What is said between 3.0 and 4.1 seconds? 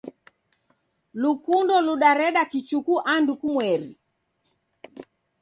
andu kumweri.